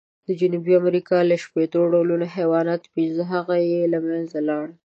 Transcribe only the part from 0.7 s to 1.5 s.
امریکا له